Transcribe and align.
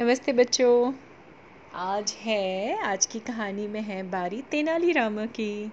नमस्ते 0.00 0.32
बच्चों। 0.32 0.92
आज 1.74 2.12
है, 2.20 2.82
आज 2.84 3.06
की 3.06 3.18
कहानी 3.18 3.66
में 3.66 3.80
है 3.80 4.02
बारी 4.02 4.40
तेनालीरामा 4.42 5.24
की। 5.26 5.72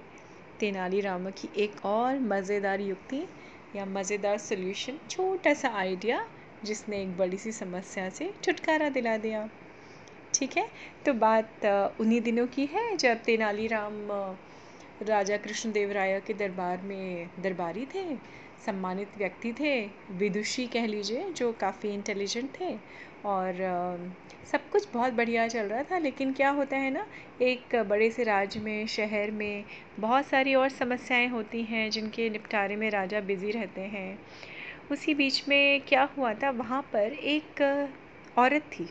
तेनालीरामा 0.59 1.29
की 1.29 1.49
एक 1.57 1.85
और 1.85 2.19
मज़ेदार 2.19 2.81
युक्ति 2.81 3.21
या 3.75 3.85
मज़ेदार 3.85 4.37
सोल्यूशन 4.37 4.99
छोटा 5.09 5.53
सा 5.53 5.69
आइडिया 5.69 6.23
जिसने 6.65 7.01
एक 7.01 7.17
बड़ी 7.17 7.37
सी 7.37 7.51
समस्या 7.51 8.09
से 8.09 8.31
छुटकारा 8.43 8.89
दिला 8.89 9.17
दिया। 9.17 9.47
ठीक 10.33 10.57
है? 10.57 10.67
तो 11.05 11.13
बात 11.13 11.65
उन्हीं 11.99 12.21
दिनों 12.21 12.47
की 12.47 12.65
है 12.65 12.95
जब 12.97 13.23
तेनालीराम 13.23 14.07
राजा 15.03 15.37
कृष्णदेव 15.37 15.91
राय 15.91 16.19
के 16.27 16.33
दरबार 16.33 16.81
में 16.81 17.29
दरबारी 17.39 17.85
थे। 17.85 18.05
सम्मानित 18.65 19.17
व्यक्ति 19.17 19.53
थे, 19.53 19.89
विदुषी 20.11 20.67
कह 20.67 20.85
लीजिए, 20.85 21.31
जो 21.31 21.51
काफ़ी 21.51 21.89
इंटेलिजेंट 21.89 22.49
थे 22.59 22.77
और 23.25 23.55
सब 24.51 24.69
कुछ 24.69 24.87
बहुत 24.93 25.13
बढ़िया 25.13 25.47
चल 25.47 25.65
रहा 25.65 25.83
था। 25.83 25.97
लेकिन 25.97 26.33
क्या 26.33 26.49
होता 26.49 26.77
है 26.77 26.89
ना, 26.89 27.07
एक 27.41 27.75
बड़े 27.75 28.09
से 28.11 28.23
राज्य 28.23 28.59
में, 28.59 28.87
शहर 28.87 29.31
में 29.31 29.63
बहुत 29.99 30.25
सारी 30.25 30.55
और 30.55 30.69
समस्याएँ 30.69 31.27
होती 31.27 31.63
हैं, 31.63 31.89
जिनके 31.89 32.29
निपटारे 32.29 32.75
में 32.75 32.89
राजा 32.89 33.21
बिज़ी 33.21 33.51
रहते 33.51 33.81
हैं। 33.81 34.19
उसी 34.91 35.13
बीच 35.13 35.47
में 35.47 35.81
क्या 35.81 36.09
हुआ 36.17 36.33
था, 36.33 36.49
वहाँ 36.49 36.81
पर 36.93 37.13
एक 37.13 37.61
औरत 38.37 38.61
थी, 38.61 38.89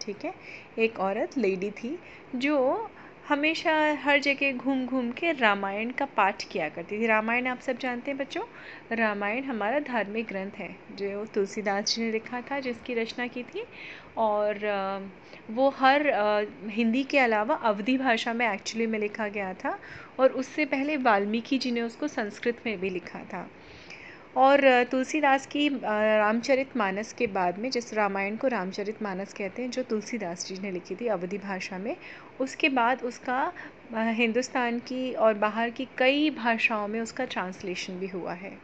ठीक 0.00 0.24
है? 0.24 0.34
एक 0.78 0.98
औरत 1.00 1.38
लेडी 1.38 1.70
थी, 1.70 1.98
जो 2.34 2.90
हमेशा 3.28 3.72
हर 4.02 4.18
जगह 4.20 4.52
घूम 4.52 4.84
घूम 4.86 5.10
के 5.10 5.32
रामायण 5.32 5.90
का 5.90 6.04
पाठ 6.06 6.42
किया 6.44 6.68
करती 6.68 6.98
थी। 6.98 7.06
रामायण 7.06 7.46
आप 7.46 7.60
सब 7.60 7.78
जानते 7.78 8.10
हैं 8.10 8.18
बच्चों? 8.18 8.42
रामायण 8.92 9.44
हमारा 9.44 9.78
धार्मिक 9.80 10.26
ग्रंथ 10.26 10.50
है, 10.58 10.76
जो 10.92 11.24
तुलसीदास 11.24 11.94
जी 11.94 12.02
ने 12.02 12.10
लिखा 12.12 12.40
था, 12.40 12.60
जिसकी 12.60 12.94
रचना 12.94 13.26
की 13.26 13.42
थी। 13.42 13.64
और 14.16 14.58
वो 15.50 15.68
हर 15.70 16.06
हिंदी 16.70 17.02
के 17.04 17.18
अलावा 17.18 17.54
अवधि 17.54 17.98
भाषा 17.98 18.32
में 18.32 18.48
एक्चुअली 18.52 18.86
में 18.86 18.98
लिखा 18.98 19.28
गया 19.28 19.52
था। 19.54 19.78
और 20.20 20.32
उससे 20.32 20.64
पहले 20.64 20.96
वाल्मीकि 20.96 21.58
जी 21.58 21.70
ने 21.70 21.82
उसको 21.82 22.08
संस्कृत 22.08 22.62
में 22.66 22.78
भी 22.80 22.90
लिखा 22.90 23.18
था। 23.18 23.48
और 24.36 24.60
तुलसीदास 24.84 25.46
की 25.46 25.68
रामचरित 25.84 26.76
मानस 26.76 27.12
के 27.12 27.26
बाद 27.26 27.58
में, 27.58 27.70
जिस 27.70 27.92
रामायण 27.94 28.36
को 28.36 28.48
रामचरित 28.48 29.02
मानस 29.02 29.32
कहते 29.32 29.62
हैं, 29.62 29.70
जो 29.70 29.82
तुलसीदास 29.82 30.46
जी 30.46 30.58
ने 30.62 30.70
लिखी 30.70 30.94
थी 30.96 31.06
अवधि 31.08 31.38
भाषा 31.38 31.78
में, 31.78 31.96
उसके 32.40 32.68
बाद 32.68 33.02
उसका 33.02 33.52
हिंदुस्तान 33.94 34.78
की 34.80 35.12
और 35.14 35.34
बाहर 35.38 35.70
की 35.70 35.86
कई 35.98 36.30
भाषाओं 36.30 36.88
में 36.88 37.00
उसका 37.00 37.24
ट्रांसलेशन 37.24 37.98
भी 37.98 38.06
हुआ 38.08 38.32
है। 38.34 38.56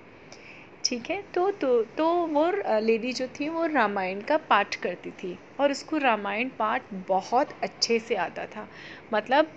ठीक 0.85 1.11
है? 1.11 1.21
तो 1.35 1.51
तो 1.53 1.83
तो 1.99 2.07
वो 2.27 2.51
लेडी 2.81 3.13
जो 3.13 3.27
थी, 3.29 3.49
वो 3.49 3.67
रामायण 3.67 4.21
का 4.21 4.37
पाठ 4.51 4.75
करती 4.77 5.11
थी 5.13 5.39
और 5.61 5.71
उसको 5.71 5.99
रामायण 5.99 6.49
पाठ 6.59 6.83
बहुत 7.09 7.53
अच्छे 7.63 7.99
से 7.99 8.15
आता 8.17 8.47
था। 8.47 8.69
मतलब 9.15 9.53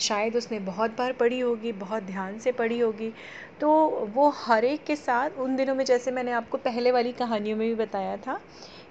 शायद 0.00 0.36
उसने 0.36 0.58
बहुत 0.60 0.96
बार 0.98 1.12
पढ़ी 1.12 1.40
होगी, 1.40 1.72
बहुत 1.72 2.02
ध्यान 2.02 2.38
से 2.38 2.52
पढ़ी 2.52 2.78
होगी। 2.78 3.12
तो 3.60 3.70
वो 4.14 4.28
हर 4.36 4.64
एक 4.64 4.84
के 4.84 4.96
साथ, 4.96 5.38
उन 5.38 5.56
दिनों 5.56 5.74
में 5.74 5.84
जैसे 5.84 6.10
मैंने 6.10 6.32
आपको 6.32 6.58
पहले 6.58 6.92
वाली 6.92 7.12
कहानियों 7.14 7.56
में 7.56 7.68
भी 7.68 7.74
बताया 7.74 8.16
था 8.16 8.38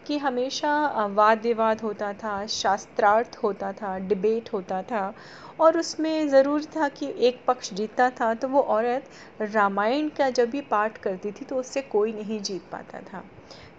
कि 0.07 0.17
हमेशा 0.17 1.05
वाद 1.07 1.41
विवाद 1.43 1.81
होता 1.81 2.11
था, 2.13 2.45
शास्त्रार्थ 2.47 3.37
होता 3.43 3.71
था, 3.73 3.97
डिबेट 3.99 4.49
होता 4.53 4.81
था 4.81 5.13
और 5.59 5.77
उसमें 5.77 6.27
ज़रूर 6.29 6.63
था 6.75 6.87
कि 6.89 7.13
एक 7.19 7.43
पक्ष 7.47 7.73
जीतता 7.73 8.09
था 8.11 8.33
तो 8.33 8.47
वो 8.47 8.61
औरत 8.61 9.09
रामायण 9.41 10.09
का 10.09 10.29
जब 10.29 10.49
भी 10.49 10.61
पाठ 10.71 10.97
करती 10.97 11.31
थी 11.31 11.45
तो 11.45 11.55
उससे 11.55 11.81
कोई 11.81 12.13
नहीं 12.13 12.39
जीत 12.41 12.61
पाता 12.71 12.99
था। 13.03 13.23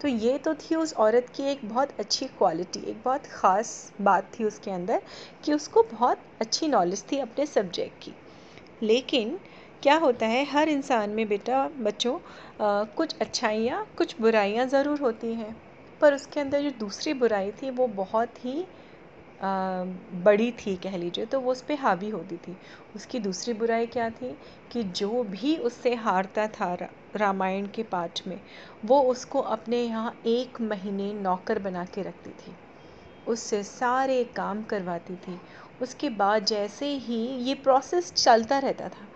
तो 0.01 0.07
ये 0.07 0.37
तो 0.37 0.53
थी 0.55 0.75
उस 0.75 0.93
औरत 0.97 1.29
की 1.35 1.43
एक 1.43 1.59
बहुत 1.65 1.91
अच्छी 1.99 2.25
क्वालिटी 2.27 2.79
एक 2.81 3.01
बहुत 3.03 3.25
ख़ास 3.25 3.71
बात 4.01 4.31
थी 4.39 4.43
उसके 4.43 4.71
अंदर 4.71 5.01
कि 5.43 5.53
उसको 5.53 5.83
बहुत 5.91 6.21
अच्छी 6.41 6.67
नॉलेज 6.67 7.03
थी 7.11 7.19
अपने 7.19 7.45
सब्जेक्ट 7.45 8.03
की। 8.03 8.13
लेकिन 8.81 9.37
क्या 9.83 9.95
होता 9.97 10.25
है 10.25 10.43
हर 10.45 10.69
इंसान 10.69 11.09
में 11.09 11.27
बेटा 11.27 11.67
बच्चों 11.79 12.15
आ, 12.61 12.83
कुछ 12.85 13.15
अच्छाइयाँ 13.21 13.85
कुछ 13.97 14.15
बुराइयाँ 14.21 14.65
ज़रूर 14.67 14.99
होती 14.99 15.33
हैं। 15.33 15.55
पर 16.01 16.13
उसके 16.13 16.39
अंदर 16.39 16.61
जो 16.61 16.69
दूसरी 16.79 17.13
बुराई 17.13 17.51
थी 17.51 17.69
वो 17.71 17.87
बहुत 17.95 18.43
ही 18.45 18.65
बड़ी 19.39 20.51
थी 20.59 20.75
कह 20.77 20.97
लीजिए 20.97 21.25
तो 21.25 21.39
वो 21.39 21.51
उस 21.51 21.61
पर 21.61 21.75
हावी 21.79 22.09
होती 22.09 22.37
थी। 22.37 22.55
उसकी 22.95 23.19
दूसरी 23.19 23.53
बुराई 23.53 23.85
क्या 23.87 24.09
थी 24.11 24.35
कि 24.71 24.83
जो 24.83 25.23
भी 25.25 25.55
उससे 25.59 25.93
हारता 25.95 26.47
था 26.49 26.73
रामायण 27.15 27.67
के 27.67 27.83
पाठ 27.85 28.21
में, 28.27 28.39
वो 28.85 29.01
उसको 29.03 29.39
अपने 29.39 29.81
यहाँ 29.81 30.13
एक 30.25 30.61
महीने 30.61 31.13
नौकर 31.13 31.59
बना 31.59 31.85
के 31.85 32.01
रखती 32.01 32.29
थी। 32.31 32.55
उससे 33.27 33.63
सारे 33.63 34.23
काम 34.35 34.63
करवाती 34.63 35.15
थी। 35.17 35.39
उसके 35.81 36.09
बाद 36.11 36.45
जैसे 36.45 36.87
ही 36.97 37.21
ये 37.39 37.53
प्रोसेस 37.55 38.11
चलता 38.13 38.59
रहता 38.59 38.89
था 38.89 39.07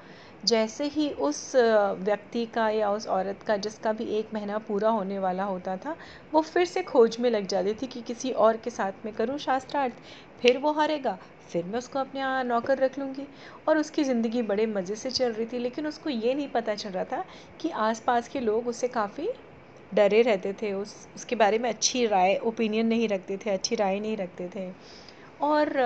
जैसे 0.43 0.85
ही 0.85 1.09
उस 1.09 1.51
व्यक्ति 1.55 2.45
का 2.45 2.69
या 2.69 2.89
उस 2.91 3.07
औरत 3.07 3.43
का 3.43 3.55
जिसका 3.57 3.91
भी 3.93 4.05
एक 4.17 4.33
महीना 4.33 4.57
पूरा 4.57 4.89
होने 4.89 5.17
वाला 5.19 5.43
होता 5.43 5.75
था, 5.77 5.95
वो 6.33 6.41
फिर 6.41 6.65
से 6.65 6.81
खोज 6.83 7.17
में 7.19 7.29
लग 7.29 7.47
जाती 7.47 7.73
थी 7.73 7.87
कि 7.87 8.01
किसी 8.01 8.31
और 8.31 8.57
के 8.57 8.69
साथ 8.69 9.05
में 9.05 9.13
करूँ 9.13 9.37
शास्त्रार्थ। 9.37 9.93
फिर 10.41 10.57
वो 10.57 10.71
हारेगा, 10.73 11.17
फिर 11.49 11.65
मैं 11.65 11.77
उसको 11.77 11.99
अपने 11.99 12.19
यहाँ 12.19 12.43
नौकर 12.43 12.77
रख 12.77 12.97
लूँगी। 12.99 13.27
और 13.67 13.77
उसकी 13.77 14.03
ज़िंदगी 14.03 14.41
बड़े 14.43 14.65
मज़े 14.67 14.95
से 14.95 15.11
चल 15.11 15.31
रही 15.31 15.45
थी, 15.45 15.59
लेकिन 15.59 15.87
उसको 15.87 16.09
ये 16.09 16.33
नहीं 16.33 16.47
पता 16.47 16.75
चल 16.75 16.89
रहा 16.89 17.03
था 17.03 17.23
कि 17.61 17.69
आसपास 17.69 18.27
के 18.27 18.39
लोग 18.39 18.67
उससे 18.67 18.87
काफ़ी 18.87 19.29
डरे 19.91 20.21
रहते 20.21 20.53
थे। 20.53 20.71
उस, 20.73 20.95
उसके 21.15 21.35
बारे 21.35 21.59
में 21.59 21.69
अच्छी 21.69 22.05
राय 22.07 22.35
ओपिनियन 22.37 22.87
नहीं 22.87 23.07
रखते 23.07 23.37
थे, 23.37 23.49
अच्छी 23.49 23.75
राय 23.75 23.99
नहीं 23.99 24.17
रखते 24.17 24.49
थे। 24.55 24.71
और 25.41 25.77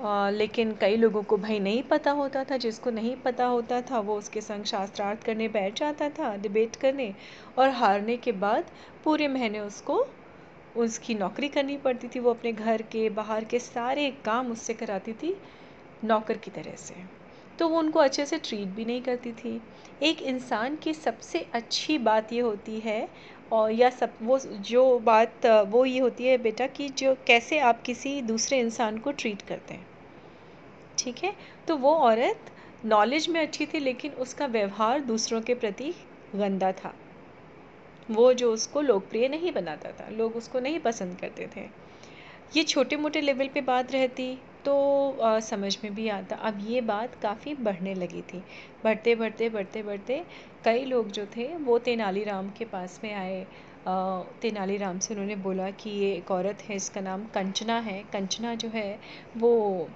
लेकिन 0.00 0.72
कई 0.72 0.96
लोगों 0.96 1.22
को 1.22 1.36
भाई 1.36 1.58
नहीं 1.60 1.82
पता 1.82 2.10
होता 2.10 2.42
था, 2.44 2.56
जिसको 2.56 2.90
नहीं 2.90 3.14
पता 3.16 3.46
होता 3.46 3.80
था, 3.82 3.98
वो 4.00 4.16
उसके 4.18 4.40
संग 4.40 4.64
शास्त्रार्थ 4.64 5.24
करने 5.24 5.48
बैठ 5.48 5.78
जाता 5.78 6.08
था, 6.08 6.34
डिबेट 6.36 6.76
करने 6.76 7.14
और 7.58 7.68
हारने 7.70 8.16
के 8.16 8.32
बाद 8.32 8.70
पूरे 9.04 9.28
महीने 9.28 9.60
उसको 9.60 10.04
उसकी 10.76 11.14
नौकरी 11.14 11.48
करनी 11.48 11.76
पड़ती 11.76 12.08
थी। 12.08 12.18
वो 12.18 12.30
अपने 12.30 12.52
घर 12.52 12.82
के 12.82 13.08
बाहर 13.10 13.44
के 13.44 13.58
सारे 13.58 14.10
काम 14.24 14.52
उससे 14.52 14.74
कराती 14.74 15.12
थी 15.12 15.36
नौकर 16.04 16.36
की 16.36 16.50
तरह 16.50 16.76
से। 16.76 16.94
तो 17.58 17.68
वो 17.68 17.78
उनको 17.78 17.98
अच्छे 18.00 18.26
से 18.26 18.38
ट्रीट 18.38 18.68
भी 18.68 18.84
नहीं 18.84 19.00
करती 19.02 19.32
थी। 19.32 19.60
एक 20.02 20.22
इंसान 20.22 20.76
की 20.76 20.92
सबसे 20.94 21.46
अच्छी 21.54 21.98
बात 21.98 22.32
ये 22.32 22.40
होती 22.40 22.78
है 22.80 23.08
और 23.52 23.70
या 23.70 23.90
सब, 23.90 24.12
वो 24.22 24.38
जो 24.38 24.98
बात 24.98 25.46
वो 25.46 25.84
ये 25.84 25.98
होती 25.98 26.24
है 26.24 26.38
बेटा 26.38 26.66
कि 26.66 26.88
जो 26.88 27.14
कैसे 27.26 27.58
आप 27.58 27.82
किसी 27.82 28.20
दूसरे 28.22 28.58
इंसान 28.60 28.98
को 28.98 29.12
ट्रीट 29.12 29.42
करते 29.42 29.74
हैं। 29.74 29.86
ठीक 30.98 31.24
है? 31.24 31.32
तो 31.68 31.76
वो 31.76 31.94
औरत 31.94 32.50
नॉलेज 32.84 33.28
में 33.28 33.40
अच्छी 33.40 33.66
थी 33.66 33.78
लेकिन 33.78 34.12
उसका 34.12 34.46
व्यवहार 34.46 35.00
दूसरों 35.00 35.40
के 35.40 35.54
प्रति 35.54 35.92
गंदा 36.34 36.72
था। 36.72 36.94
वो 38.10 38.32
जो 38.32 38.52
उसको 38.52 38.80
लोकप्रिय 38.80 39.28
नहीं 39.28 39.52
बनाता 39.52 39.90
था, 39.90 40.08
लोग 40.08 40.36
उसको 40.36 40.60
नहीं 40.60 40.78
पसंद 40.78 41.18
करते 41.20 41.48
थे। 41.56 41.66
ये 42.56 42.62
छोटे 42.62 42.96
मोटे 42.96 43.20
लेवल 43.20 43.48
पे 43.48 43.60
बात 43.60 43.92
रहती 43.92 44.38
तो 44.64 44.74
आ, 45.12 45.38
समझ 45.40 45.76
में 45.84 45.94
भी 45.94 46.08
आता। 46.08 46.36
अब 46.36 46.58
ये 46.62 46.80
बात 46.82 47.14
काफ़ी 47.22 47.54
बढ़ने 47.56 47.94
लगी 47.94 48.22
थी। 48.22 48.42
बढ़ते 48.84 49.14
बढ़ते 49.14 49.48
बढ़ते 49.48 49.82
बढ़ते 49.82 50.24
कई 50.64 50.84
लोग 50.84 51.10
जो 51.10 51.26
थे 51.36 51.46
वो 51.58 51.78
तेनालीराम 51.80 52.50
के 52.50 52.64
पास 52.64 53.00
में 53.04 53.12
आए। 53.14 53.46
तेनालीराम 54.42 54.98
से 54.98 55.14
उन्होंने 55.14 55.36
बोला 55.38 55.70
कि 55.72 55.90
ये 55.90 56.12
एक 56.14 56.30
औरत 56.30 56.62
है 56.68 56.76
इसका 56.76 57.00
नाम 57.00 57.24
कंचना 57.34 57.78
है। 57.80 58.02
कंचना 58.12 58.54
जो 58.54 58.68
है 58.68 58.98
वो 59.36 59.88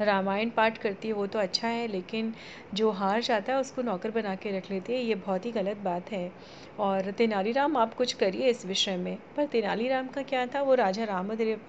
रामायण 0.00 0.50
पाठ 0.50 0.76
करती 0.78 1.08
है 1.08 1.14
वो 1.14 1.26
तो 1.26 1.38
अच्छा 1.38 1.68
है 1.68 1.86
लेकिन 1.88 2.32
जो 2.74 2.90
हार 2.90 3.22
जाता 3.22 3.52
है 3.52 3.60
उसको 3.60 3.82
नौकर 3.82 4.10
बना 4.10 4.34
के 4.36 4.50
रख 4.58 4.70
लेती 4.70 4.92
है 4.92 4.98
ये 5.00 5.14
बहुत 5.16 5.46
ही 5.46 5.52
गलत 5.52 5.76
बात 5.84 6.12
है। 6.12 6.30
और 6.78 7.10
तेनालीराम 7.12 7.76
आप 7.76 7.94
कुछ 7.94 8.12
करिए 8.14 8.48
इस 8.50 8.64
विषय 8.66 8.96
में। 8.96 9.16
पर 9.36 9.46
तेनालीराम 9.46 10.08
का 10.08 10.22
क्या 10.22 10.46
था? 10.46 10.62
वो 10.62 10.74
राजा 10.74 11.04
रामदेव 11.04 11.60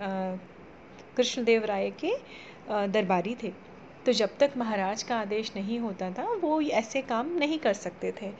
कृष्णदेव 1.19 1.65
राय 1.65 1.89
के 2.03 2.13
दरबारी 2.89 3.35
थे। 3.43 3.51
तो 4.05 4.11
जब 4.13 4.37
तक 4.39 4.51
महाराज 4.57 5.03
का 5.03 5.15
आदेश 5.17 5.51
नहीं 5.55 5.79
होता 5.79 6.09
था, 6.11 6.23
वो 6.33 6.61
ऐसे 6.61 7.01
काम 7.03 7.37
नहीं 7.37 7.57
कर 7.59 7.73
सकते 7.75 8.11
थे। 8.21 8.31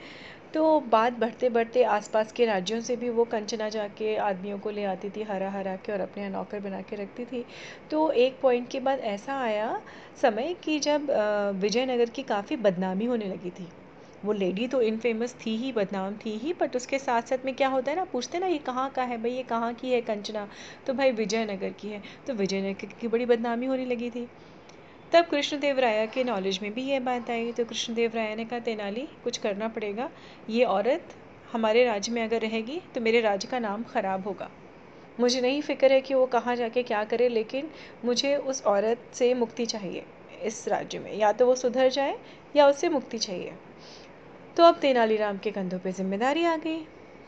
तो 0.54 0.80
बात 0.90 1.12
बढ़ते 1.12 1.48
बढ़ते 1.48 1.82
आसपास 1.86 2.32
के 2.32 2.46
राज्यों 2.46 2.80
से 2.80 2.96
भी 2.96 3.08
वो 3.10 3.24
कंचना 3.24 3.68
जाके 3.68 4.16
आदमियों 4.18 4.58
को 4.58 4.70
ले 4.70 4.84
आती 4.84 5.10
थी 5.10 5.22
हरा 5.22 5.50
हरा 5.50 5.74
के 5.76 5.92
और 5.92 6.00
अपने 6.00 6.22
यहाँ 6.22 6.32
नौकर 6.32 6.60
बना 6.60 6.80
के 6.82 6.96
रखती 6.96 7.24
थी। 7.24 7.44
तो 7.90 8.10
एक 8.12 8.40
पॉइंट 8.42 8.68
के 8.68 8.80
बाद 8.80 9.00
ऐसा 9.06 9.38
आया 9.40 9.80
समय 10.22 10.54
कि 10.64 10.78
जब 10.80 11.10
विजयनगर 11.60 12.10
की 12.10 12.22
काफ़ी 12.22 12.56
बदनामी 12.58 13.04
होने 13.04 13.28
लगी 13.28 13.50
थी। 13.50 13.68
वो 14.24 14.32
लेडी 14.32 14.66
तो 14.66 14.80
इनफेमस 14.82 15.34
थी 15.46 15.56
ही, 15.56 15.72
बदनाम 15.72 16.14
थी 16.14 16.30
ही 16.30 16.52
बट 16.52 16.76
उसके 16.76 16.98
साथ 16.98 17.22
साथ 17.22 17.44
में 17.44 17.54
क्या 17.54 17.68
होता 17.68 17.90
है 17.90 17.96
ना, 17.96 18.04
पूछते 18.04 18.38
ना, 18.38 18.46
ये 18.46 18.58
कहाँ 18.58 18.90
का 18.90 19.02
है 19.02 19.18
भाई, 19.18 19.30
ये 19.30 19.42
कहाँ 19.42 19.72
की 19.74 19.90
है 19.90 20.00
कंचना? 20.00 20.48
तो 20.86 20.94
भाई 20.94 21.12
विजयनगर 21.12 21.70
की 21.70 21.88
है। 21.88 22.02
तो 22.26 22.34
विजयनगर 22.34 22.92
की 23.00 23.08
बड़ी 23.08 23.26
बदनामी 23.26 23.66
होने 23.66 23.84
लगी 23.84 24.10
थी। 24.10 24.26
तब 25.12 25.24
कृष्णदेव 25.24 25.78
राय 25.78 26.06
के 26.06 26.24
नॉलेज 26.24 26.58
में 26.62 26.72
भी 26.74 26.82
ये 26.82 27.00
बात 27.00 27.30
आई। 27.30 27.52
तो 27.52 27.64
कृष्णदेव 27.64 28.12
राय 28.14 28.34
ने 28.36 28.44
कहा, 28.44 28.58
तेनाली, 28.58 29.08
कुछ 29.24 29.38
करना 29.38 29.68
पड़ेगा। 29.68 30.10
ये 30.50 30.64
औरत 30.64 31.14
हमारे 31.52 31.84
राज्य 31.84 32.12
में 32.12 32.22
अगर 32.22 32.40
रहेगी 32.40 32.80
तो 32.94 33.00
मेरे 33.00 33.20
राज्य 33.20 33.48
का 33.48 33.58
नाम 33.58 33.82
खराब 33.82 34.24
होगा। 34.24 34.50
मुझे 35.20 35.40
नहीं 35.40 35.62
फ़िक्र 35.62 35.92
है 35.92 36.00
कि 36.00 36.14
वो 36.14 36.26
कहाँ 36.26 36.56
जाके 36.56 36.82
क्या 36.82 37.02
करे, 37.04 37.28
लेकिन 37.28 37.70
मुझे 38.04 38.36
उस 38.36 38.62
औरत 38.64 39.10
से 39.12 39.32
मुक्ति 39.34 39.66
चाहिए 39.66 40.04
इस 40.42 40.68
राज्य 40.68 40.98
में। 40.98 41.12
या 41.14 41.32
तो 41.32 41.46
वो 41.46 41.54
सुधर 41.54 41.88
जाए, 41.88 42.14
या 42.56 42.66
उससे 42.66 42.88
मुक्ति 42.88 43.18
चाहिए। 43.18 43.52
तो 44.56 44.62
अब 44.64 44.78
तेनालीराम 44.80 45.38
के 45.38 45.50
कंधों 45.50 45.78
पे 45.78 45.92
ज़िम्मेदारी 45.92 46.44
आ 46.44 46.56
गई। 46.56 46.78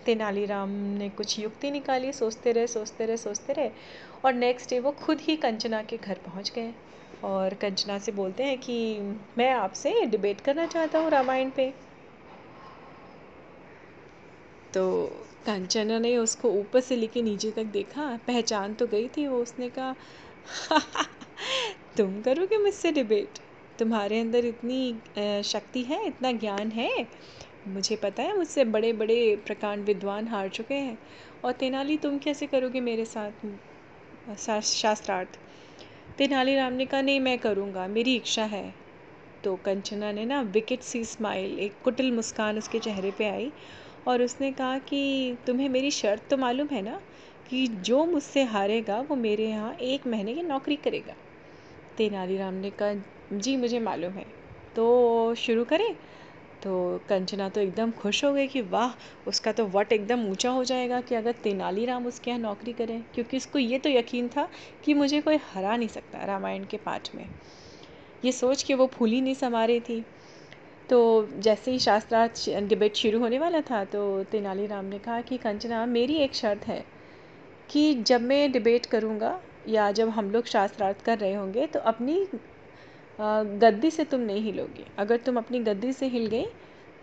तेनालीराम 0.06 0.70
ने 0.98 1.08
कुछ 1.10 1.38
युक्ति 1.38 1.70
निकाली, 1.70 2.12
सोचते 2.12 2.52
रहे 2.52 2.66
सोचते 2.66 3.06
रहे 3.06 3.16
सोचते 3.16 3.52
रहे 3.52 3.70
और 4.24 4.32
नेक्स्ट 4.34 4.70
डे 4.70 4.78
वो 4.80 4.92
खुद 5.00 5.20
ही 5.20 5.36
कंचना 5.36 5.82
के 5.82 5.98
घर 5.98 6.18
पहुँच 6.26 6.50
गए 6.54 6.74
और 7.22 7.54
कंचना 7.54 7.98
से 7.98 8.12
बोलते 8.12 8.44
हैं 8.44 8.58
कि 8.60 8.76
मैं 9.38 9.50
आपसे 9.52 9.94
डिबेट 10.06 10.40
करना 10.40 10.66
चाहता 10.66 10.98
हूँ 10.98 11.10
रामायण 11.10 11.50
पे। 11.50 11.72
तो 14.72 14.84
कंचना 15.46 15.98
ने 15.98 16.16
उसको 16.16 16.50
ऊपर 16.50 16.80
से 16.80 16.96
लेके 16.96 17.22
नीचे 17.22 17.50
तक 17.50 17.64
देखा, 17.72 18.16
पहचान 18.26 18.74
तो 18.74 18.86
गई 18.86 19.08
थी 19.08 19.26
वो, 19.26 19.38
उसने 19.38 19.68
कहा 19.70 19.94
तुम 21.96 22.20
करोगे 22.22 22.58
मुझसे 22.58 22.92
डिबेट 22.92 23.38
तुम्हारे 23.82 24.18
अंदर 24.20 24.44
इतनी 24.44 25.42
शक्ति 25.42 25.82
है, 25.82 26.06
इतना 26.06 26.30
ज्ञान 26.32 26.68
है? 26.70 27.06
मुझे 27.68 27.96
पता 27.96 28.22
है 28.22 28.36
मुझसे 28.36 28.64
बड़े 28.64 28.92
बड़े 28.92 29.36
प्रकांड 29.46 29.84
विद्वान 29.84 30.28
हार 30.28 30.48
चुके 30.48 30.74
हैं। 30.74 30.98
और 31.44 31.52
तेनाली 31.52 31.96
तुम 31.96 32.18
कैसे 32.18 32.46
करोगे 32.46 32.80
मेरे 32.80 33.04
साथ 33.04 34.60
शास्त्रार्थ? 34.62 35.38
तेनालीराम 36.18 36.72
ने 36.72 36.86
कहा, 36.86 37.00
नहीं, 37.00 37.20
मैं 37.20 37.38
करूँगा, 37.38 37.86
मेरी 37.86 38.14
इच्छा 38.16 38.44
है। 38.44 38.74
तो 39.44 39.56
कंचना 39.56 40.12
ने 40.12 40.24
ना 40.24 40.40
विकेट 40.40 40.80
सी 40.80 41.04
स्माइल 41.04 41.58
एक 41.58 41.72
कुटिल 41.84 42.12
मुस्कान 42.12 42.58
उसके 42.58 42.78
चेहरे 42.78 43.10
पे 43.10 43.28
आई 43.28 43.52
और 44.08 44.22
उसने 44.22 44.52
कहा 44.52 44.78
कि, 44.78 45.34
तुम्हें 45.46 45.68
मेरी 45.68 45.90
शर्त 45.90 46.28
तो 46.30 46.36
मालूम 46.36 46.68
है 46.72 46.82
ना, 46.82 47.00
कि 47.50 47.66
जो 47.66 48.04
मुझसे 48.06 48.42
हारेगा, 48.44 49.00
वो 49.00 49.16
मेरे 49.16 49.48
यहाँ 49.48 49.74
एक 49.74 50.06
महीने 50.06 50.34
की 50.34 50.42
नौकरी 50.42 50.76
करेगा? 50.76 51.14
तेनालीराम 51.96 52.54
ने 52.54 52.70
कहा 52.70 52.94
जी, 53.32 53.56
मुझे 53.56 53.78
मालूम 53.80 54.12
है। 54.12 54.24
तो 54.76 55.34
शुरू 55.34 55.64
करें? 55.64 55.94
तो 56.62 57.00
कंचना 57.08 57.48
तो 57.48 57.60
एकदम 57.60 57.90
खुश 57.90 58.24
हो 58.24 58.32
गई 58.32 58.46
कि 58.46 58.60
वाह, 58.62 58.92
उसका 59.28 59.52
तो 59.52 59.66
वट 59.66 59.92
एकदम 59.92 60.26
ऊँचा 60.26 60.50
हो 60.50 60.64
जाएगा 60.64 61.00
कि 61.00 61.14
अगर 61.14 61.32
तेनालीराम 61.32 62.06
उसके 62.06 62.30
यहाँ 62.30 62.40
नौकरी 62.40 62.72
करें। 62.72 63.02
क्योंकि 63.14 63.36
उसको 63.36 63.58
ये 63.58 63.78
तो 63.78 63.90
यकीन 63.90 64.28
था 64.28 64.48
कि 64.84 64.94
मुझे 64.94 65.20
कोई 65.20 65.38
हरा 65.52 65.76
नहीं 65.76 65.88
सकता 65.88 66.24
रामायण 66.24 66.64
के 66.64 66.76
पाठ 66.76 67.14
में। 67.14 67.24
ये 68.24 68.32
सोच 68.32 68.62
के 68.62 68.74
वो 68.74 68.86
फूली 68.86 69.20
नहीं 69.20 69.34
समा 69.34 69.64
रही 69.64 69.80
थी। 69.80 70.04
तो 70.90 71.28
जैसे 71.38 71.70
ही 71.70 71.78
शास्त्रार्थ 71.78 72.48
डिबेट 72.68 72.96
शुरू 72.96 73.18
होने 73.18 73.38
वाला 73.38 73.60
था 73.60 73.84
तो 73.84 74.02
तेनालीराम 74.24 74.84
ने 74.84 74.98
कहा 74.98 75.20
कि 75.20 75.36
कंचना, 75.38 75.84
मेरी 75.86 76.14
एक 76.14 76.34
शर्त 76.34 76.66
है 76.66 76.84
कि 77.70 77.94
जब 77.94 78.20
मैं 78.20 78.50
डिबेट 78.52 78.86
करूँगा 78.86 79.40
या 79.68 79.90
जब 79.92 80.08
हम 80.08 80.30
लोग 80.30 80.46
शास्त्रार्थ 80.46 81.04
कर 81.04 81.18
रहे 81.18 81.34
होंगे 81.34 81.66
तो 81.66 81.80
अपनी 81.80 82.26
गद्दी 83.58 83.90
से 83.90 84.04
तुम 84.04 84.20
नहीं 84.20 84.42
हिलोगे। 84.42 84.86
अगर 84.98 85.16
तुम 85.16 85.36
अपनी 85.36 85.58
गद्दी 85.60 85.92
से 85.92 86.06
हिल 86.06 86.26
गई 86.26 86.44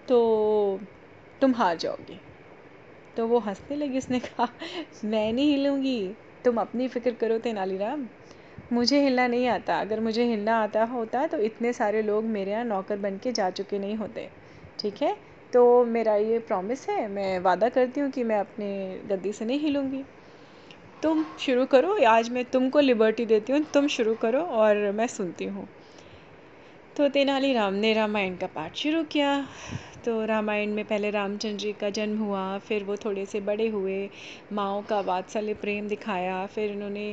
तो 0.08 0.80
तुम 1.42 1.54
हार 1.56 1.78
जाओगे। 1.78 2.20
तो 3.18 3.28
वो 3.28 3.40
हंसने 3.40 3.76
लगी, 3.78 3.98
उसने 3.98 4.20
कहा, 4.20 4.48
मैं 5.06 5.32
नहीं 5.34 5.52
हिलूँगी। 5.52 6.16
तुम 6.46 6.58
अपनी 6.58 6.88
फ़िक्र 6.88 7.12
करो 7.12 7.38
तेनालीराम। 7.38 8.08
मुझे 8.74 9.02
हिलना 9.04 9.28
नहीं 9.28 9.48
आता। 9.48 9.80
अगर 9.80 10.00
मुझे 10.00 10.24
हिलना 10.24 10.58
आता 10.58 10.84
होता 10.84 11.26
तो 11.28 11.38
इतने 11.40 11.74
सारे 11.74 12.02
लोग 12.02 12.24
मेरे 12.26 12.52
यहाँ 12.52 12.64
नौकर 12.66 12.98
बन 12.98 13.18
के 13.18 13.32
जा 13.32 13.50
चुके 13.50 13.80
नहीं 13.80 13.96
होते। 13.96 14.30
ठीक 14.80 15.02
है? 15.02 15.16
तो 15.54 15.84
मेरा 15.86 16.16
ये 16.16 16.40
प्रॉमिस 16.40 16.88
है। 16.90 17.08
मैं 17.08 17.40
वादा 17.40 17.70
करती 17.70 18.02
हूँ 18.02 18.10
कि 18.12 18.24
मैं 18.24 18.40
अपने 18.40 18.70
गद्दी 19.10 19.34
से 19.34 19.46
नहीं 19.46 19.60
हिलूँगी। 19.60 20.04
तुम 21.04 21.26
शुरू 21.40 21.66
करो। 21.66 21.98
आज 22.08 22.30
मैं 22.30 22.46
तुमको 22.46 22.80
लिबर्टी 22.80 23.26
देती 23.26 23.54
हूँ। 23.54 23.64
तुम 23.74 23.88
शुरू 23.88 24.14
करो 24.16 24.42
और 24.42 24.92
मैं 24.92 25.08
सुनती 25.08 25.46
हूँ। 25.46 25.68
तो 27.00 27.08
तेनालीराम 27.08 27.74
ने 27.74 27.92
रामायण 27.94 28.36
का 28.36 28.48
पाठ 28.48 28.76
शुरू 28.76 29.04
किया। 29.04 29.30
तो 30.06 30.14
रामायण 30.26 30.72
में 30.74 30.84
पहले 30.86 31.10
रामचंद्र 31.12 31.58
जी 31.58 31.72
का 31.74 31.90
जन्म 31.90 32.18
हुआ, 32.18 32.58
फिर 32.60 32.84
वो 32.84 32.96
थोड़े 32.96 33.26
से 33.26 33.40
बड़े 33.40 33.68
हुए, 33.68 34.10
माओ 34.54 34.82
का 34.82 35.00
वात्सल्य 35.02 35.54
प्रेम 35.54 35.88
दिखाया, 35.88 36.46
फिर 36.46 36.72
उन्होंने 36.72 37.12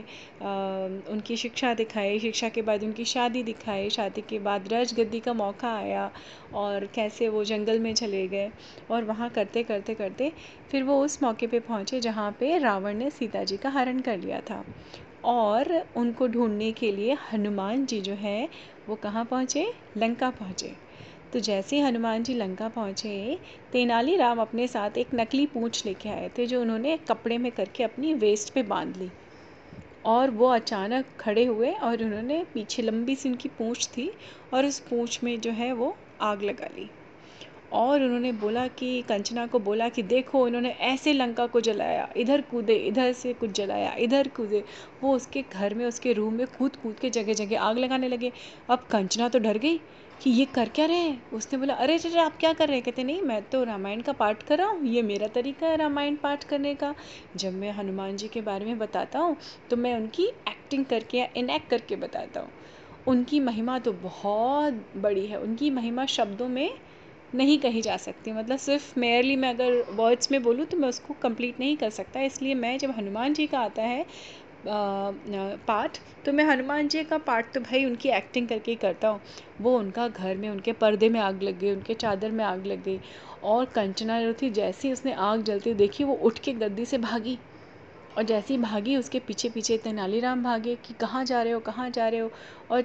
उनकी 1.12 1.37
शिक्षा 1.37 1.73
दिखाई, 1.75 2.19
शिक्षा 2.19 2.49
के 2.49 2.62
बाद 2.62 2.85
उनकी 2.85 3.05
शादी 3.05 3.43
दिखाई, 3.43 3.88
शादी 3.91 4.21
के 4.21 4.38
बाद 4.38 4.69
गद्दी 4.73 5.21
का 5.21 5.33
मौका 5.35 5.75
आया 5.77 6.11
और 6.55 6.88
कैसे 6.94 7.29
वो 7.29 7.44
जंगल 7.44 7.79
में 7.79 7.93
चले 7.94 8.27
गए 8.29 8.50
और 8.91 9.05
वहाँ 9.05 9.31
करते 9.31 9.62
करते 9.62 9.94
करते 9.94 10.33
फिर 10.71 10.83
वो 10.83 11.00
उस 11.05 11.23
मौके 11.23 11.47
पे 11.47 11.61
पहुँचे 11.61 12.00
जहाँ 12.00 12.31
पे 12.41 12.56
रावण 12.59 12.99
ने 12.99 13.11
सीता 13.11 13.44
जी 13.44 13.56
का 13.56 13.71
हरण 13.71 14.00
कर 14.00 14.19
लिया 14.19 14.41
था। 14.41 14.65
और 15.25 15.69
उनको 15.97 16.27
ढूँढने 16.29 16.71
के 16.73 16.91
लिए 16.93 17.17
हनुमान 17.33 17.85
जी 17.87 18.00
जो 18.00 18.15
है 18.15 18.49
वो 18.88 18.97
कहाँ 18.97 19.25
पहुँचे? 19.25 19.65
लंका 19.97 20.31
पहुँचे। 20.31 20.77
तो 21.33 21.41
जैसे 21.41 21.81
हनुमान 21.81 22.23
जी 22.23 22.35
लंका 22.35 22.69
पहुँचे 22.69 23.41
तेनालीराम 23.73 24.41
अपने 24.41 24.67
साथ 24.69 24.99
एक 24.99 25.11
नकली 25.15 25.47
पूँछ 25.47 25.85
लेके 25.87 26.09
आए 26.09 26.29
थे 26.38 26.47
जो 26.47 26.61
उन्होंने 26.61 26.97
कपड़े 27.09 27.38
में 27.38 27.50
करके 27.53 27.83
अपनी 27.85 28.15
वेस्ट 28.17 28.55
पे 28.55 28.62
बाँध 28.65 28.97
ली। 28.97 29.12
और 30.05 30.31
वो 30.33 30.49
अचानक 30.49 31.06
खड़े 31.21 31.44
हुए 31.44 31.73
और 31.75 32.03
उन्होंने 32.05 32.43
पीछे 32.55 32.83
लंबी 32.83 33.17
सी 33.17 33.29
उनकी 33.29 33.49
पूँछ 33.59 33.88
थी 33.97 34.11
और 34.53 34.67
उस 34.67 34.81
पूँछ 34.91 35.21
में 35.25 35.38
जो 35.41 35.53
है 35.53 35.73
वो 35.75 35.91
आग 36.23 36.43
लगा 36.43 36.69
ली। 36.75 36.91
और 37.72 38.02
उन्होंने 38.02 38.32
बोला 38.32 38.66
कि, 38.68 39.02
कंचना 39.02 39.46
को 39.46 39.58
बोला 39.58 39.88
कि 39.88 40.02
देखो 40.02 40.46
इन्होंने 40.48 40.70
ऐसे 40.70 41.12
लंका 41.12 41.46
को 41.46 41.60
जलाया, 41.60 42.08
इधर 42.16 42.40
कूदे, 42.40 42.74
इधर 42.74 43.12
से 43.12 43.32
कुछ 43.32 43.50
जलाया, 43.50 43.94
इधर 43.98 44.28
कूदे। 44.28 44.64
वो 45.02 45.14
उसके 45.16 45.44
घर 45.52 45.74
में, 45.74 45.84
उसके 45.86 46.12
रूम 46.12 46.34
में 46.34 46.46
कूद 46.58 46.76
कूद 46.76 46.98
के 46.98 47.10
जगह 47.10 47.32
जगह 47.34 47.60
आग 47.60 47.78
लगाने 47.78 48.08
लगे। 48.08 48.32
अब 48.70 48.86
कंचना 48.90 49.28
तो 49.28 49.38
डर 49.38 49.58
गई 49.58 49.80
कि 50.20 50.30
ये 50.30 50.44
कर 50.44 50.68
क्या 50.68 50.86
रहे 50.86 50.96
हैं? 50.96 51.30
उसने 51.32 51.58
बोला, 51.58 51.74
अरे, 51.74 51.98
चचे, 51.98 52.18
आप 52.18 52.36
क्या 52.40 52.52
कर 52.52 52.66
रहे 52.68 52.76
हैं? 52.76 52.84
कहते, 52.84 53.04
नहीं, 53.04 53.22
मैं 53.22 53.42
तो 53.42 53.62
रामायण 53.64 54.00
का 54.00 54.12
पाठ 54.12 54.42
कर 54.42 54.58
रहा 54.58 54.68
हूँ। 54.68 54.86
ये 54.86 55.02
मेरा 55.02 55.26
तरीका 55.26 55.66
है 55.66 55.76
रामायण 55.76 56.16
पाठ 56.16 56.44
करने 56.44 56.74
का। 56.74 56.94
जब 57.36 57.52
मैं 57.52 57.72
हनुमान 57.72 58.16
जी 58.16 58.28
के 58.28 58.40
बारे 58.40 58.64
में 58.66 58.78
बताता 58.78 59.18
हूँ 59.18 59.36
तो 59.70 59.76
मैं 59.76 59.94
उनकी 59.96 60.24
एक्टिंग 60.24 60.84
करके 60.84 61.18
या 61.18 61.28
इनएक्ट 61.36 61.68
करके 61.70 61.96
बताता 61.96 62.40
हूँ। 62.40 62.48
उनकी 63.06 63.40
महिमा 63.40 63.78
तो 63.78 63.92
बहुत 63.92 64.84
बड़ी 64.96 65.26
है। 65.26 65.40
उनकी 65.40 65.70
महिमा 65.70 66.06
शब्दों 66.06 66.48
में 66.48 66.70
नहीं 67.32 67.58
कही 67.61 67.81
जा 67.82 67.96
सकती। 67.99 68.32
मतलब 68.32 68.58
सिर्फ़ 68.58 68.99
मेयरली 69.00 69.37
मैं 69.37 69.49
अगर 69.50 69.81
वर्ड्स 69.93 70.31
में 70.31 70.43
बोलूँ 70.43 70.67
तो 70.67 70.76
मैं 70.76 70.88
उसको 70.88 71.14
कंप्लीट 71.23 71.61
नहीं 71.61 71.76
कर 71.76 71.90
सकता। 71.90 72.20
इसलिए 72.23 72.55
मैं 72.56 72.76
जब 72.78 72.90
हनुमान 72.99 73.32
जी 73.34 73.46
का 73.46 73.58
आता 73.61 73.82
है 73.82 74.05
पार्ट 74.67 75.99
तो 76.25 76.33
मैं 76.33 76.45
हनुमान 76.45 76.88
जी 76.88 77.02
का 77.04 77.18
पार्ट 77.21 77.52
तो 77.54 77.61
भाई 77.61 77.85
उनकी 77.85 78.09
एक्टिंग 78.11 78.49
करके 78.49 78.71
ही 78.71 78.76
करता 78.76 79.09
हूँ। 79.09 79.21
वो 79.61 79.76
उनका 79.78 80.06
घर 80.09 80.37
में, 80.37 80.49
उनके 80.49 80.73
पर्दे 80.75 81.09
में 81.09 81.21
आग 81.21 81.42
लग 81.42 81.59
गई, 81.59 81.71
उनके 81.71 81.95
चादर 81.95 82.30
में 82.33 82.45
आग 82.45 82.66
लग 82.66 82.83
गई। 82.83 83.00
और 83.45 83.64
कंचना 83.75 84.21
जो 84.23 84.33
थी, 84.42 84.50
जैसे 84.50 84.92
उसने 84.92 85.12
आग 85.14 85.42
जलती 85.42 85.75
देखी, 85.75 86.04
वो 86.04 86.14
उठ 86.14 86.38
के 86.38 86.52
गद्दी 86.54 86.85
से 86.87 86.99
भागी। 86.99 87.38
और 88.16 88.23
जैसे 88.23 88.54
ही 88.54 88.58
भागी, 88.61 88.96
उसके 88.96 89.18
पीछे 89.18 89.49
पीछे 89.49 89.76
तेनालीराम 89.78 90.42
भागे 90.42 90.75
कि 90.76 90.94
कहाँ 90.94 91.25
जा 91.25 91.42
रहे 91.42 91.52
हो, 91.52 91.61
कहाँ 91.61 91.88
जा 91.90 92.08
रहे 92.08 92.20
हो? 92.20 92.30
और 92.70 92.82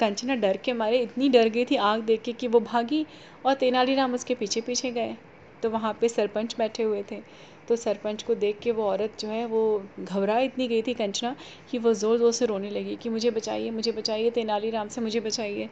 कंचना 0.00 0.34
डर 0.36 0.56
के 0.56 0.72
मारे, 0.72 0.98
इतनी 0.98 1.28
डर 1.28 1.48
गई 1.48 1.64
थी 1.64 1.76
आग 1.88 2.00
देख 2.02 2.22
के 2.22 2.32
कि 2.32 2.48
वो 2.48 2.60
भागी 2.60 3.06
और 3.46 3.54
तेनालीराम 3.54 4.14
उसके 4.14 4.34
पीछे 4.34 4.60
पीछे 4.60 4.90
गए। 4.90 5.16
तो 5.62 5.70
वहाँ 5.70 5.92
पे 6.00 6.08
सरपंच 6.08 6.54
बैठे 6.58 6.82
हुए 6.82 7.02
थे। 7.10 7.20
तो 7.68 7.76
सरपंच 7.76 8.22
को 8.22 8.34
देख 8.34 8.58
के 8.62 8.72
वो 8.72 8.84
औरत 8.84 9.18
जो 9.20 9.28
है, 9.28 9.44
वो 9.46 9.82
घबरा 10.00 10.38
इतनी 10.40 10.66
गई 10.68 10.82
थी 10.82 10.94
कंचना 10.94 11.34
कि 11.70 11.78
वो 11.78 11.92
ज़ोर 11.94 12.18
ज़ोर 12.18 12.32
से 12.32 12.46
रोने 12.46 12.70
लगी 12.70 12.96
कि 12.96 13.08
मुझे 13.08 13.30
बचाइए 13.30 13.70
मुझे 13.70 13.92
बचाइए 13.92 14.30
तेनालीराम 14.30 14.88
से 14.88 15.00
मुझे 15.00 15.20
बचाइए। 15.20 15.68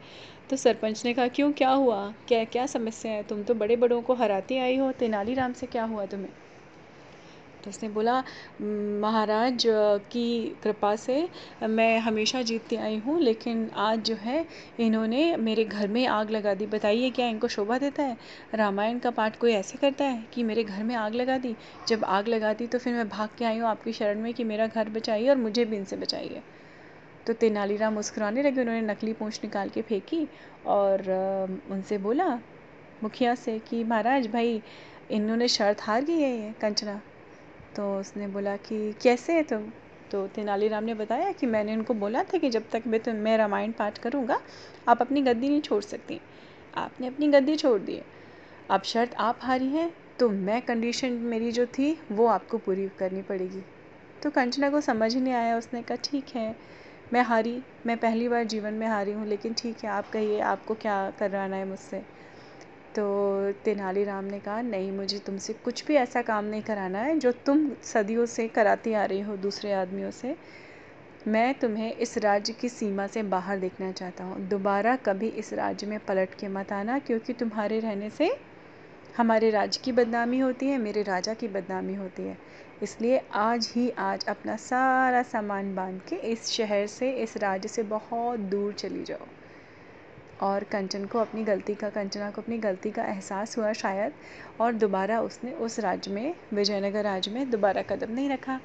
तो 0.49 0.55
सरपंच 0.55 1.05
ने 1.05 1.13
कहा, 1.13 1.27
क्यों, 1.27 1.51
क्या 1.53 1.69
हुआ? 1.71 2.13
क्या 2.27 2.43
क्या 2.45 2.65
समस्या 2.67 3.11
है? 3.11 3.23
तुम 3.23 3.43
तो 3.43 3.53
बड़े 3.55 3.75
बड़ों 3.75 4.01
को 4.01 4.13
हराती 4.15 4.57
आई 4.57 4.77
हो 4.77 4.91
तेनालीराम 4.91 5.53
से 5.53 5.67
क्या 5.67 5.83
हुआ 5.83 6.05
तुम्हें? 6.05 6.31
तो 7.63 7.69
उसने 7.69 7.89
बोला, 7.89 8.17
महाराज, 9.01 9.63
की 10.11 10.57
कृपा 10.63 10.95
से 10.95 11.27
मैं 11.63 11.97
हमेशा 11.99 12.41
जीतती 12.41 12.75
आई 12.75 12.97
हूँ, 12.97 13.19
लेकिन 13.21 13.69
आज 13.77 13.99
जो 14.05 14.15
है 14.15 14.45
इन्होंने 14.79 15.35
मेरे 15.37 15.65
घर 15.65 15.87
में 15.87 16.05
आग 16.07 16.29
लगा 16.31 16.53
दी। 16.53 16.65
बताइए, 16.67 17.09
क्या 17.09 17.27
इनको 17.27 17.47
शोभा 17.47 17.77
देता 17.77 18.03
है? 18.03 18.17
रामायण 18.53 18.99
का 18.99 19.11
पाठ 19.11 19.39
कोई 19.39 19.53
ऐसे 19.53 19.77
करता 19.77 20.05
है 20.05 20.23
कि 20.33 20.43
मेरे 20.43 20.63
घर 20.63 20.83
में 20.83 20.95
आग 20.95 21.15
लगा 21.15 21.37
दी? 21.37 21.55
जब 21.87 22.03
आग 22.05 22.27
लगा 22.27 22.53
दी 22.53 22.67
तो 22.67 22.79
फिर 22.79 22.93
मैं 22.93 23.07
भाग 23.09 23.29
के 23.37 23.45
आई 23.45 23.57
हूँ 23.57 23.67
आपकी 23.69 23.93
शरण 23.93 24.19
में 24.19 24.33
कि 24.33 24.43
मेरा 24.43 24.67
घर 24.67 24.89
बचाइए 24.89 25.29
और 25.29 25.35
मुझे 25.37 25.65
भी 25.65 25.77
इनसे 25.77 25.95
बचाइए। 25.95 26.41
तो 27.27 27.33
तेनालीराम 27.33 27.93
मुस्कुराने 27.93 28.43
लगे, 28.43 28.61
उन्होंने 28.61 28.81
नकली 28.81 29.13
पूँछ 29.13 29.39
निकाल 29.43 29.69
के 29.69 29.81
फेंकी 29.81 30.27
और, 30.65 31.01
उनसे 31.71 31.97
बोला, 31.97 32.27
मुखिया 33.03 33.35
से 33.35 33.57
कि, 33.59 33.83
महाराज 33.83 34.27
भाई, 34.27 34.61
इन्होंने 35.11 35.47
शर्त 35.47 35.81
हार 35.81 36.03
गई 36.03 36.19
है 36.19 36.31
ये, 36.39 36.53
कंचना। 36.61 36.99
तो 37.75 37.99
उसने 37.99 38.27
बोला 38.27 38.57
कि, 38.57 38.93
कैसे 39.01 39.33
है 39.33 39.43
तुम? 39.43 39.71
तो 40.11 40.27
तेनालीराम 40.27 40.83
ने 40.83 40.93
बताया 40.93 41.31
कि 41.31 41.45
मैंने 41.45 41.75
उनको 41.75 41.93
बोला 41.93 42.23
था 42.23 42.37
कि 42.37 42.49
जब 42.49 42.63
तक 42.71 42.83
मैं 42.87 42.99
तुम 42.99 43.15
मैं 43.15 43.37
रामायण 43.37 43.71
पाठ 43.71 43.97
करूँगा, 43.97 44.41
आप 44.87 45.01
अपनी 45.01 45.21
गद्दी 45.21 45.49
नहीं 45.49 45.61
छोड़ 45.61 45.83
सकती। 45.83 46.21
आपने 46.75 47.07
अपनी 47.07 47.27
गद्दी 47.27 47.55
छोड़ 47.55 47.81
दी। 47.81 48.01
अब 48.69 48.81
शर्त 48.81 49.15
आप 49.15 49.39
हारी 49.41 49.67
हैं 49.67 49.93
तो 50.19 50.29
मैं 50.29 50.61
कंडीशन 50.61 51.11
मेरी 51.11 51.51
जो 51.51 51.65
थी, 51.65 51.99
वो 52.11 52.25
आपको 52.25 52.57
पूरी 52.57 52.89
करनी 52.99 53.21
पड़ेगी। 53.21 53.63
तो 54.23 54.29
कंचना 54.29 54.69
को 54.69 54.81
समझ 54.81 55.15
ही 55.15 55.21
नहीं 55.21 55.33
आया। 55.33 55.57
उसने 55.57 55.81
कहा, 55.81 55.97
ठीक 56.03 56.25
है, 56.35 56.55
मैं 57.13 57.21
हारी, 57.21 57.63
मैं 57.85 57.97
पहली 57.97 58.27
बार 58.29 58.43
जीवन 58.43 58.73
में 58.73 58.87
हारी 58.87 59.11
हूँ, 59.11 59.27
लेकिन 59.27 59.53
ठीक 59.53 59.77
है, 59.83 59.89
आप 59.89 60.09
कहिए, 60.09 60.39
आपको 60.39 60.73
क्या 60.73 61.11
करवाना 61.19 61.55
है 61.55 61.65
मुझसे? 61.65 62.01
तो 62.95 63.51
तेनालीराम 63.65 64.25
ने 64.25 64.39
कहा, 64.39 64.61
नहीं, 64.61 64.91
मुझे 64.91 65.19
तुमसे 65.19 65.53
कुछ 65.53 65.85
भी 65.85 65.95
ऐसा 65.95 66.21
काम 66.21 66.45
नहीं 66.45 66.61
कराना 66.61 66.99
है, 66.99 67.19
जो 67.19 67.31
तुम 67.31 67.71
सदियों 67.83 68.25
से 68.25 68.47
कराती 68.47 68.93
आ 68.93 69.05
रही 69.05 69.21
हो, 69.21 69.37
दूसरे 69.37 69.73
आदमियों 69.73 70.11
से। 70.11 70.35
मैं 71.27 71.53
तुम्हें 71.53 71.95
इस 71.95 72.17
राज्य 72.17 72.53
की 72.53 72.69
सीमा 72.69 73.07
से 73.07 73.23
बाहर 73.23 73.59
देखना 73.59 73.91
चाहता 73.91 74.23
हूँ। 74.23 74.47
दोबारा 74.47 74.95
कभी 74.95 75.27
इस 75.27 75.53
राज्य 75.53 75.87
में 75.87 75.99
पलट 75.99 76.33
के 76.33 76.47
मत 76.47 76.71
आना, 76.71 76.99
क्योंकि 76.99 77.33
तुम्हारे 77.33 77.79
रहने 77.79 78.09
से 78.09 78.37
हमारे 79.17 79.49
राज्य 79.49 79.81
की 79.83 79.91
बदनामी 79.91 80.39
होती 80.39 80.65
है, 80.65 80.77
मेरे 80.77 81.01
राजा 81.03 81.33
की 81.33 81.47
बदनामी 81.47 81.93
होती 81.93 82.23
है। 82.23 82.37
इसलिए 82.83 83.21
आज 83.33 83.73
ही 83.75 83.89
आज 83.89 84.25
अपना 84.25 84.55
सारा 84.55 85.23
सामान 85.23 85.75
बाँध 85.75 86.01
के 86.09 86.15
इस 86.15 86.47
शहर 86.49 86.87
से, 86.87 87.11
इस 87.11 87.37
राज्य 87.37 87.69
से 87.69 87.83
बहुत 87.83 88.39
दूर 88.39 88.73
चली 88.73 89.03
जाओ। 89.03 89.27
और 90.41 90.63
कंचन 90.63 91.05
को 91.05 91.19
अपनी 91.19 91.43
गलती 91.43 91.75
का, 91.75 91.89
कंचना 91.89 92.29
को 92.31 92.41
अपनी 92.41 92.57
गलती 92.57 92.91
का 92.91 93.03
एहसास 93.03 93.57
हुआ 93.57 93.73
शायद, 93.73 94.13
और 94.61 94.73
दोबारा 94.73 95.19
उसने 95.21 95.51
उस 95.51 95.79
राज्य 95.79 96.11
में, 96.11 96.33
विजयनगर 96.53 97.03
राज्य 97.03 97.31
में 97.31 97.49
दोबारा 97.49 97.81
कदम 97.81 98.13
नहीं 98.13 98.29
रखा। 98.29 98.59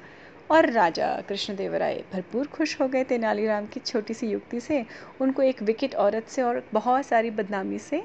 और 0.51 0.69
राजा 0.71 1.09
कृष्णदेव 1.29 1.75
राय 1.75 2.03
भरपूर 2.13 2.47
खुश 2.47 2.79
हो 2.81 2.87
गए 2.87 3.03
तेनालीराम 3.03 3.65
की 3.65 3.79
छोटी 3.79 4.13
सी 4.13 4.27
युक्ति 4.27 4.59
से। 4.59 4.85
उनको 5.21 5.41
एक 5.41 5.61
विकेट 5.61 5.95
औरत 5.95 6.27
से 6.27 6.41
और 6.41 6.63
बहुत 6.73 7.05
सारी 7.05 7.31
बदनामी 7.31 7.79
से 7.79 8.01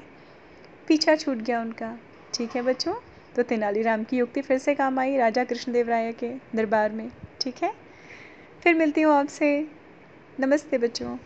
पीछा 0.87 1.15
छूट 1.15 1.37
गया 1.37 1.61
उनका। 1.61 1.97
ठीक 2.33 2.55
है 2.55 2.61
बच्चों 2.61 2.93
तो 3.35 3.43
तेनालीराम 3.43 4.03
की 4.03 4.17
युक्ति 4.17 4.41
फिर 4.41 4.57
से 4.57 4.75
काम 4.75 4.99
आई 4.99 5.17
राजा 5.17 5.43
कृष्णदेव 5.43 5.89
राय 5.89 6.11
के 6.13 6.33
दरबार 6.55 6.91
में। 6.91 7.09
ठीक 7.41 7.63
है, 7.63 7.73
फिर 8.63 8.75
मिलती 8.75 9.01
हूँ 9.01 9.13
आपसे। 9.13 9.67
नमस्ते 10.39 10.77
बच्चों। 10.77 11.17